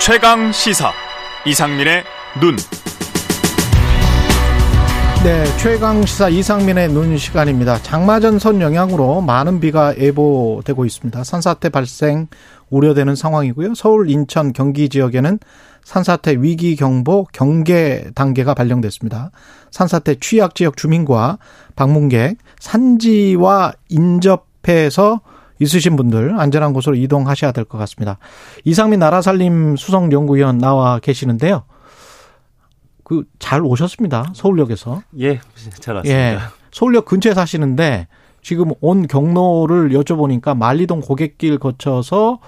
[0.00, 0.92] 최강 시사
[1.46, 2.02] 이상민의
[2.40, 2.56] 눈.
[5.22, 7.82] 네, 최강 시사 이상민의 눈 시간입니다.
[7.82, 11.22] 장마전선 영향으로 많은 비가 예보되고 있습니다.
[11.22, 12.28] 산사태 발생
[12.70, 13.74] 우려되는 상황이고요.
[13.74, 15.38] 서울, 인천, 경기 지역에는
[15.84, 19.32] 산사태 위기 경보 경계 단계가 발령됐습니다.
[19.70, 21.36] 산사태 취약 지역 주민과
[21.76, 25.20] 방문객, 산지와 인접해서
[25.60, 28.18] 있으신 분들 안전한 곳으로 이동하셔야 될 것 같습니다.
[28.64, 31.62] 이상민 나라살림 수석연구위원 나와 계시는데요.
[33.04, 34.26] 그 잘 오셨습니다.
[34.34, 35.02] 서울역에서.
[35.20, 35.40] 예,
[35.80, 36.08] 잘 왔습니다.
[36.18, 36.38] 예,
[36.72, 38.06] 서울역 근처에 사시는데
[38.42, 42.38] 지금 온 경로를 여쭤보니까 만리동 고객길 거쳐서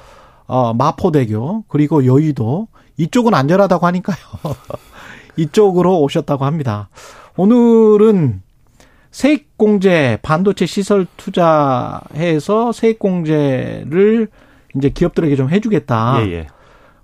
[0.47, 4.17] 어, 마포대교 그리고 여의도 이쪽은 안전하다고 하니까요.
[5.37, 6.89] 이쪽으로 오셨다고 합니다.
[7.37, 8.43] 오늘은
[9.13, 14.29] 세액공제 반도체 시설 투자해서 세액공제를
[14.77, 16.27] 이제 기업들에게 좀 해주겠다.
[16.27, 16.47] 예, 예.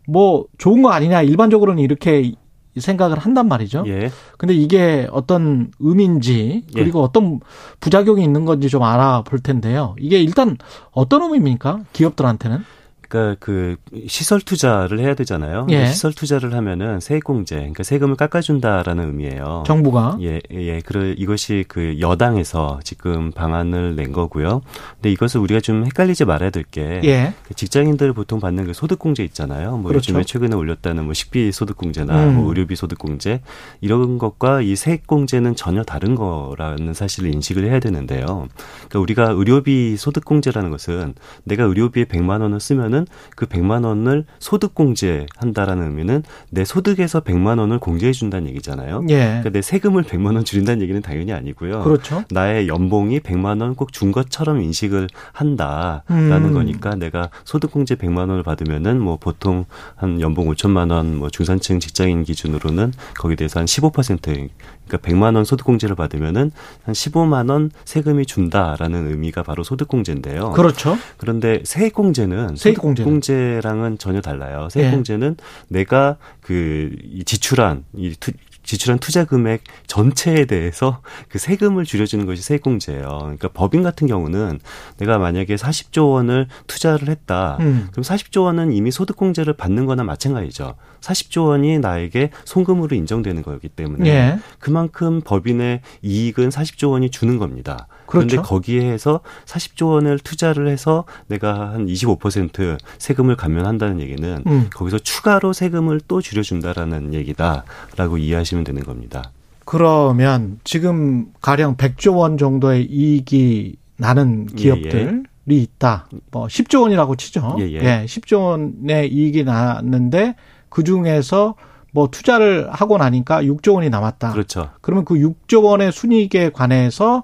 [0.06, 2.33] 뭐 좋은 거 아니냐 일반적으로는 이렇게
[2.77, 3.84] 생각을 한단 말이죠.
[3.86, 4.11] 예.
[4.39, 6.81] 근데 이게 어떤 의미인지 예.
[6.81, 7.05] 그리고 예.
[7.05, 7.41] 어떤
[7.81, 9.95] 부작용이 있는 건지 좀 알아볼 텐데요.
[9.98, 10.56] 이게 일단
[10.92, 11.81] 어떤 의미입니까?
[11.92, 12.64] 기업들한테는?
[13.09, 15.67] 그러니까 그 시설 투자를 해야 되잖아요.
[15.70, 15.87] 예.
[15.87, 19.64] 시설 투자를 하면은 세액공제, 그러니까 세금을 깎아준다라는 의미예요.
[19.67, 24.61] 정부가 예, 예, 그래 이것이 그 여당에서 지금 방안을 낸 거고요.
[24.95, 27.33] 근데 이것을 우리가 좀 헷갈리지 말아야 될게 예.
[27.47, 29.79] 그 직장인들 보통 받는 그 소득공제 있잖아요.
[29.79, 30.11] 뭐 그렇죠.
[30.11, 32.34] 요즘에 최근에 올렸다는 뭐 식비 소득공제나 음.
[32.34, 33.41] 뭐 의료비 소득공제
[33.81, 38.48] 이런 것과 이 세액공제는 전혀 다른 거라는 사실을 인식을 해야 되는데요.
[38.89, 41.14] 그러니까 우리가 의료비 소득공제라는 것은
[41.45, 47.59] 내가 의료비에 100만 원을 쓰면은 의미는 그 100만 원을 소득 공제한다라는 의미는 내 소득에서 100만
[47.59, 49.05] 원을 공제해 준다는 얘기잖아요.
[49.11, 49.17] 예.
[49.17, 51.83] 그러니까 내 세금을 100만 원 줄인다는 얘기는 당연히 아니고요.
[51.83, 52.25] 그렇죠.
[52.31, 56.55] 나의 연봉이 100만 원 꼭 준 것처럼 인식을 한다라는 음.
[56.55, 59.65] 거니까 내가 소득 공제 100만 원을 받으면은 뭐 보통
[59.97, 64.48] 한 연봉 5천만 원 뭐 중산층 직장인 기준으로는 거기에 대해서 한 15%
[64.89, 66.51] 그러니까 100만 원 소득 공제를 받으면은
[66.83, 70.53] 한 15만 원 세금이 준다라는 의미가 바로 소득 공제인데요.
[70.53, 70.97] 그렇죠.
[71.17, 74.69] 그런데 세액 공제는 세액 공제랑은 전혀 달라요.
[74.71, 75.37] 세액 공제는
[75.69, 75.79] 네.
[75.79, 76.91] 내가 그
[77.25, 78.33] 지출한 이 투,
[78.68, 83.18] 지출한 투자 금액 전체에 대해서 그 세금을 줄여주는 것이 세액공제예요.
[83.18, 84.61] 그러니까 법인 같은 경우는
[84.98, 87.57] 내가 만약에 40조 원을 투자를 했다.
[87.61, 87.89] 음.
[87.92, 90.74] 그럼 40조 원은 이미 소득공제를 받는 거나 마찬가지죠.
[91.01, 94.39] 40조 원이 나에게 송금으로 인정되는 거기 때문에 예.
[94.58, 97.89] 그만큼 법인의 이익은 40조 원이 주는 겁니다.
[98.08, 98.48] 그런데 그렇죠.
[98.48, 104.70] 거기에 해서 40조 원을 투자를 해서 내가 한 25% 세금을 감면한다는 얘기는 음.
[104.73, 109.30] 거기서 추가로 세금을 또 줄여준다라는 얘기다라고 이해하시면 되는 겁니다.
[109.67, 115.55] 그러면 지금 가령 100조 원 정도의 이익이 나는 기업들 예, 예.
[115.55, 116.08] 있다.
[116.30, 117.57] 뭐 10조 원이라고 치죠.
[117.58, 117.75] 예, 예.
[117.75, 120.35] 예 10조 원의 이익이 났는데
[120.70, 121.57] 그 중에서
[121.92, 124.33] 뭐 투자를 하고 나니까 6조 원이 남았다.
[124.33, 124.70] 그렇죠.
[124.80, 127.23] 그러면 그 6조 원의 순이익에 관해서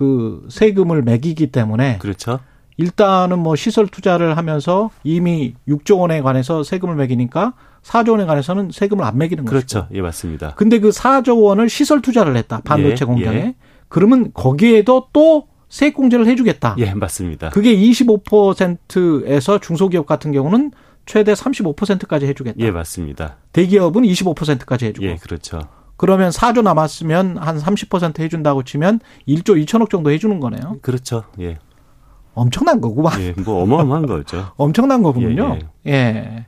[0.00, 2.40] 그 세금을 매기기 때문에 그렇죠.
[2.78, 7.52] 일단은 뭐 시설 투자를 하면서 이미 6조 원에 관해서 세금을 매기니까
[7.82, 9.54] 4조 원에 관해서는 세금을 안 매기는 거죠.
[9.54, 9.88] 그렇죠.
[9.92, 10.54] 예, 맞습니다.
[10.54, 12.62] 근데 그 4조 원을 시설 투자를 했다.
[12.64, 13.36] 반도체 예, 공장에.
[13.36, 13.54] 예.
[13.88, 16.76] 그러면 거기에도 또 세액 공제를 해 주겠다.
[16.78, 17.50] 예, 맞습니다.
[17.50, 20.70] 그게 25%에서 중소기업 같은 경우는
[21.04, 22.56] 최대 35%까지 해 주겠다.
[22.60, 23.36] 예, 맞습니다.
[23.52, 25.06] 대기업은 25%까지 해 주고.
[25.06, 25.60] 예, 그렇죠.
[26.00, 30.78] 그러면 4조 남았으면 한 30% 해준다고 치면 1조 2천억 정도 해주는 거네요.
[30.80, 31.24] 그렇죠.
[31.38, 31.58] 예.
[32.32, 33.20] 엄청난 거구만.
[33.20, 34.50] 예, 뭐 어마어마한 거죠.
[34.56, 35.58] 엄청난 거군요.
[35.86, 35.92] 예, 예.
[35.92, 36.46] 예.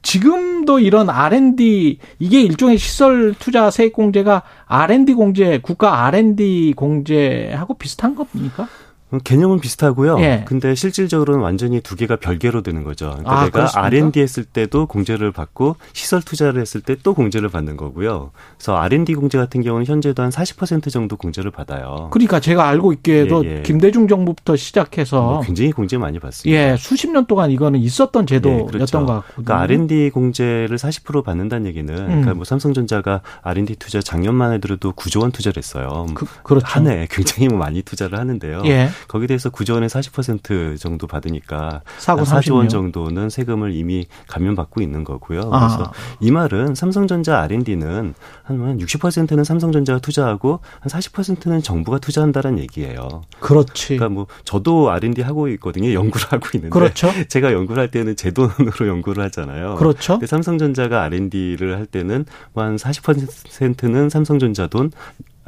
[0.00, 8.14] 지금도 이런 R&D 이게 일종의 시설 투자 세액 공제가 R&D 공제 국가 R&D 공제하고 비슷한
[8.14, 8.68] 겁니까?
[9.24, 10.20] 개념은 비슷하고요.
[10.20, 10.44] 예.
[10.46, 13.06] 근데 실질적으로는 완전히 두 개가 별개로 되는 거죠.
[13.06, 13.86] 그러니까 아, 내가 그렇습니까?
[13.86, 18.30] R&D 했을 때도 공제를 받고 시설 투자를 했을 때 또 공제를 받는 거고요.
[18.56, 22.08] 그래서 R&D 공제 같은 경우는 현재도 한 40% 정도 공제를 받아요.
[22.10, 23.62] 그러니까 제가 알고 있기에도 예, 예.
[23.62, 26.60] 김대중 정부부터 시작해서 뭐 굉장히 공제 많이 받습니다.
[26.60, 29.00] 예, 수십 년 동안 이거는 있었던 제도였던 예, 그렇죠.
[29.00, 29.44] 것 같거든요.
[29.44, 32.06] 그러니까 R&D 공제를 40% 받는다는 얘기는 음.
[32.06, 36.06] 그러니까 뭐 삼성전자가 R&D 투자 작년만 해도 9조 원 투자를 했어요.
[36.14, 36.66] 그, 그렇죠.
[36.66, 38.62] 한해 굉장히 뭐 많이 투자를 하는데요.
[38.66, 38.88] 예.
[39.08, 45.50] 거기에 대해서 구조원의 40% 정도 받으니까 4조 원 정도는 세금을 이미 감면받고 있는 거고요.
[45.52, 45.66] 아.
[45.66, 48.14] 그래서 이 말은 삼성전자 R&D는
[48.44, 53.22] 한 60%는 삼성전자가 투자하고 한 40%는 정부가 투자한다는 얘기예요.
[53.40, 53.96] 그렇지.
[53.96, 55.92] 그러니까 뭐 저도 R&D 하고 있거든요.
[55.92, 57.10] 연구를 하고 있는데 그렇죠.
[57.28, 59.74] 제가 연구를 할 때는 제 돈으로 연구를 하잖아요.
[59.76, 60.14] 그렇죠.
[60.14, 64.92] 근데 삼성전자가 R&D를 할 때는 뭐 한 40%는 삼성전자 돈,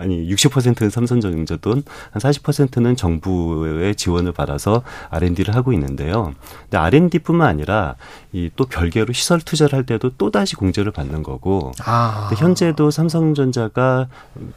[0.01, 6.35] 아니 60%는 삼성전자 돈, 한 40%는 정부의 지원을 받아서 R&D를 하고 있는데요.
[6.63, 7.97] 근데 R&D뿐만 아니라
[8.33, 11.73] 이 또 별개로 시설 투자를 할 때도 또 다시 공제를 받는 거고.
[11.85, 12.31] 아.
[12.37, 14.09] 현재도 삼성전자가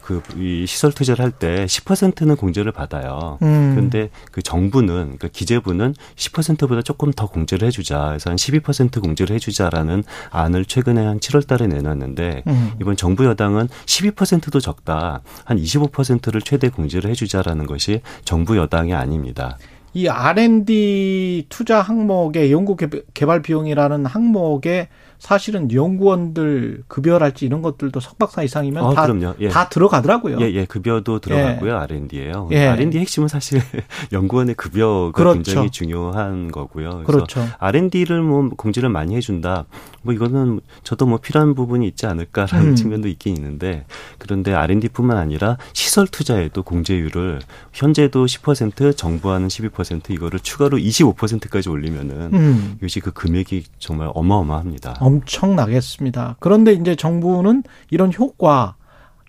[0.02, 3.38] 그 이 시설 투자를 할 때 10%는 공제를 받아요.
[3.42, 3.72] 음.
[3.74, 8.06] 그런데 그 정부는 그 기재부는 10%보다 조금 더 공제를 해주자.
[8.08, 12.72] 그래서 한 12% 공제를 해주자라는 안을 최근에 한 7월달에 내놨는데 음.
[12.80, 15.20] 이번 정부 여당은 12%도 적다.
[15.44, 19.56] 한 25%를 최대 공제를 해주자라는 것이 정부 여당이 아닙니다.
[19.94, 22.76] 이 R&D 투자 항목의 연구
[23.14, 24.88] 개발 비용이라는 항목에
[25.18, 29.08] 사실은 연구원들 급여랄지 이런 것들도 석박사 이상이면 어, 다,
[29.40, 29.48] 예.
[29.48, 30.38] 다 들어가더라고요.
[30.40, 30.64] 예, 예.
[30.64, 31.70] 급여도 들어가고요.
[31.70, 31.74] 예.
[31.74, 32.48] R&D예요.
[32.52, 32.66] 예.
[32.66, 33.60] R&D 핵심은 사실
[34.12, 35.42] 연구원의 급여가 그렇죠.
[35.42, 37.04] 굉장히 중요한 거고요.
[37.04, 37.46] 그렇죠.
[37.58, 39.64] R&D를 뭐 공지를 많이 해준다.
[40.02, 42.74] 뭐 이거는 저도 뭐 필요한 부분이 있지 않을까라는 음.
[42.74, 43.86] 측면도 있긴 있는데
[44.18, 47.40] 그런데 R&D뿐만 아니라 시설 투자에도 공제율을
[47.72, 52.74] 현재도 10% 정부와는 12% 이거를 추가로 25%까지 올리면은 음.
[52.78, 54.96] 이것이 그 금액이 정말 어마어마합니다.
[55.04, 56.36] 엄청나겠습니다.
[56.40, 58.76] 그런데 이제 정부는 이런 효과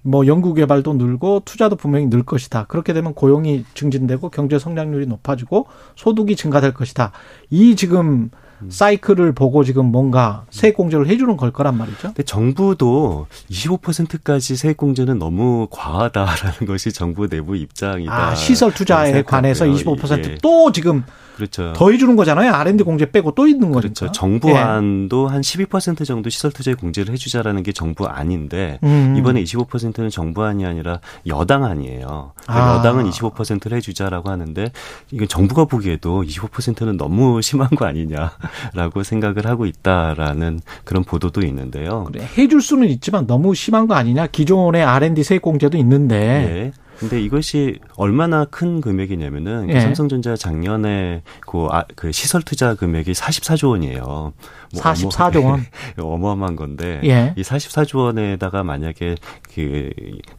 [0.02, 2.66] 뭐 연구 개발도 늘고 투자도 분명히 늘 것이다.
[2.66, 7.12] 그렇게 되면 고용이 증진되고 경제 성장률이 높아지고 소득이 증가될 것이다.
[7.50, 8.30] 이 지금
[8.70, 12.08] 사이클을 보고 지금 뭔가 세액 공제를 해주는 걸 거란 말이죠.
[12.10, 18.14] 근데 정부도 25%까지 세액 공제는 너무 과하다라는 것이 정부 내부 입장이다.
[18.14, 20.72] 아, 시설 투자에 관해서 25%또 예.
[20.72, 21.04] 지금
[21.36, 21.74] 그렇죠.
[21.74, 22.52] 더 해 주는 거잖아요.
[22.54, 23.90] R&D 공제 빼고 또 있는 거죠.
[23.90, 24.12] 그렇죠.
[24.12, 25.36] 정부 안도 예.
[25.38, 29.16] 한12% 정도 시설 투자에 공제를 해 주자라는 게 정부 안인데 음.
[29.18, 32.32] 이번에 25%는 정부 안이 아니라 여당 안이에요.
[32.48, 32.76] 아.
[32.78, 34.72] 여당은 25%를 해 주자라고 하는데
[35.12, 42.06] 이건 정부가 보기에도 25%는 너무 심한 거 아니냐라고 생각을 하고 있다라는 그런 보도도 있는데요.
[42.06, 44.28] 그래, 해줄 수는 있지만 너무 심한 거 아니냐?
[44.28, 46.16] 기존의 R&D 세액 공제도 있는데.
[46.18, 46.85] 예.
[47.00, 49.80] 근데 이것이 얼마나 큰 금액이냐면은 예.
[49.82, 54.34] 삼성전자 작년에 그, 아, 그 시설 투자 금액이 44조 원이에요.
[54.74, 55.66] 뭐 44조 원.
[56.00, 57.34] 어마어마한 건데 예.
[57.38, 59.16] 이 44조 원에다가 만약에
[59.54, 59.90] 그,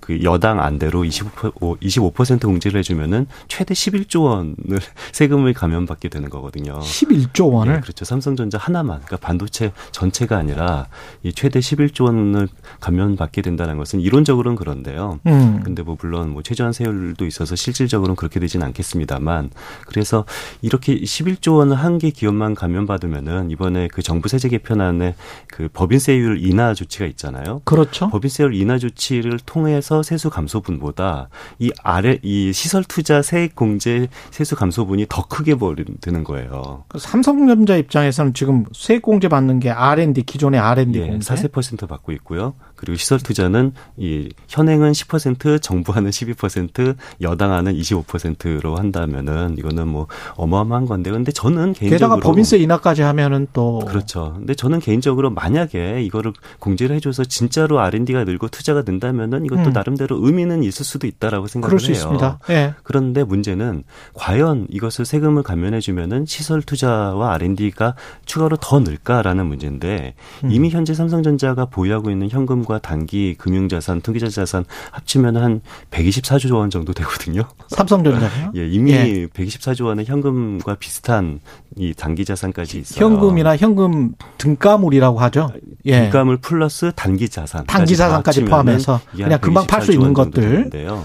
[0.01, 4.81] 그 여당 안대로 25% 25% 공제를 해주면은 최대 11조 원을
[5.13, 6.79] 세금을 감면받게 되는 거거든요.
[6.81, 8.05] 11조 원을 예, 그렇죠.
[8.05, 10.89] 삼성전자 하나만 그러니까 반도체 전체가 아니라
[11.23, 12.49] 이 최대 11조 원을
[12.81, 15.21] 감면받게 된다는 것은 이론적으로는 그런데요.
[15.27, 15.61] 음.
[15.65, 19.51] 근데 뭐 물론 뭐 최저한 세율도 있어서 실질적으로는 그렇게 되지는 않겠습니다만
[19.87, 20.25] 그래서
[20.63, 25.17] 이렇게 11조 원을 한개 기업만 감면받으면은 이번에 그 정부 세제 개편안에
[25.49, 27.63] 그 법인세율 인하 조치가 있잖아요.
[27.65, 28.09] 그렇죠.
[28.11, 35.07] 법인세율 인하 조치를 통해서 세수 감소분보다 이 아래 이 시설 투자 세액 공제 세수 감소분이
[35.09, 36.85] 더 크게 벌드는 거예요.
[36.87, 42.13] 그 삼성전자 입장에서는 지금 세액 공제 받는 게 R&D 기존의 R&D 예, 공제 4% 받고
[42.13, 42.55] 있고요.
[42.77, 50.07] 그리고 시설 투자는 이 현행은 10% 정부하는 12% 여당하는 25%로 한다면은 이거는 뭐
[50.37, 54.35] 어마어마한 건데 근데 저는 개인적으로 게다가 법인세 인하까지 하면은 또 그렇죠.
[54.37, 59.73] 근데 저는 개인적으로 만약에 이거를 공제를 해줘서 진짜로 R&D가 늘고 투자가 는다면은 이것도 음.
[59.73, 61.95] 나름대로 의미는 있을 수도 있다라고 생각을 그럴 수 해요.
[61.95, 62.39] 있습니다.
[62.49, 62.75] 네.
[62.83, 63.85] 그런데 문제는
[64.15, 67.95] 과연 이것을 세금을 감면해주면은 시설 투자와 R&D가
[68.27, 70.15] 추가로 더 늘까라는 문제인데
[70.45, 70.51] 음.
[70.51, 75.61] 이미 현재 삼성전자가 보유하고 있는 현금 현금과 단기 금융자산, 투기자산 합치면 한
[75.91, 77.43] 124조 원 정도 되거든요.
[77.69, 78.53] 삼성전자요?
[78.57, 79.27] 예, 이미 예.
[79.29, 81.41] 124조 원의 현금과 비슷한
[81.77, 83.05] 이 단기 자산까지 있어요.
[83.05, 85.53] 현금이나 현금 등가물이라고 하죠.
[85.87, 86.03] 예.
[86.03, 87.65] 등가물 플러스 단기 자산.
[87.67, 90.43] 단기 자산까지 포함해서 그냥 금방 팔 수 있는 것들.
[90.43, 91.05] 되는데요.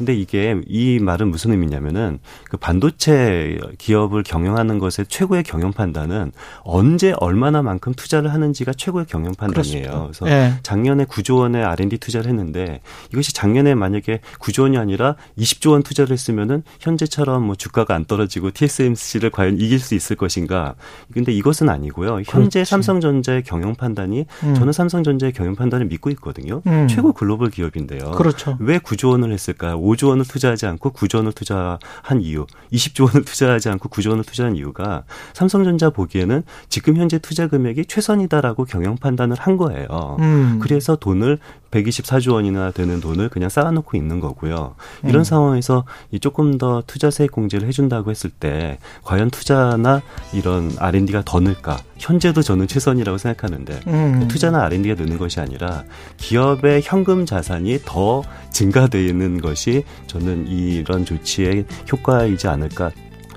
[0.00, 7.12] 근데 이게 이 말은 무슨 의미냐면은 그 반도체 기업을 경영하는 것의 최고의 경영 판단은 언제
[7.20, 9.82] 얼마나 만큼 투자를 하는지가 최고의 경영 판단이에요.
[9.82, 10.02] 그렇습니다.
[10.04, 10.54] 그래서 네.
[10.62, 12.80] 작년에 9조 원의 R&D 투자를 했는데
[13.12, 18.52] 이것이 작년에 만약에 9조 원이 아니라 20조 원 투자를 했으면은 현재처럼 뭐 주가가 안 떨어지고
[18.52, 20.76] TSMC를 과연 이길 수 있을 것인가?
[21.12, 22.22] 근데 이것은 아니고요.
[22.24, 22.64] 현재 그렇지.
[22.64, 24.54] 삼성전자의 경영 판단이 음.
[24.54, 26.62] 저는 삼성전자의 경영 판단을 믿고 있거든요.
[26.66, 26.88] 음.
[26.88, 28.12] 최고 글로벌 기업인데요.
[28.12, 28.56] 그렇죠.
[28.60, 29.78] 왜 9조 원을 했을까요?
[29.90, 34.56] 5조 원을 투자하지 않고 9조 원을 투자한 이유, 20조 원을 투자하지 않고 9조 원을 투자한
[34.56, 40.16] 이유가 삼성전자 보기에는 지금 현재 투자 금액이 최선이다라고 경영 판단을 한 거예요.
[40.20, 40.58] 음.
[40.62, 41.38] 그래서 돈을
[41.70, 44.74] 124조 원이나 되는 돈을 그냥 쌓아놓고 있는 거고요.
[45.04, 45.24] 이런 음.
[45.24, 45.84] 상황에서
[46.20, 51.78] 조금 더 투자 세액 공제를 해준다고 했을 때 과연 투자나 이런 R&D가 더 늘까?
[51.98, 54.28] 현재도 저는 최선이라고 생각하는데 음.
[54.28, 55.84] 투자나 R&D가 느는 것이 아니라
[56.16, 62.90] 기업의 현금 자산이 더 증가되는 것이 저는 이런 조치의 효과이지 않을까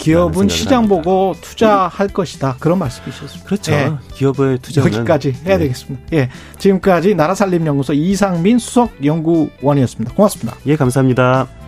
[0.03, 0.95] 기업은 시장 합니다.
[0.95, 2.57] 보고 투자할 것이다.
[2.60, 3.45] 그런 말씀이셨습니다.
[3.45, 3.72] 그렇죠.
[3.72, 3.91] 예.
[4.13, 5.63] 기업의 투자는 여기까지 해야 네.
[5.63, 6.03] 되겠습니다.
[6.13, 6.29] 예.
[6.57, 10.13] 지금까지 나라살림연구소 이상민 수석 연구원이었습니다.
[10.13, 10.57] 고맙습니다.
[10.65, 11.62] 예, 감사합니다.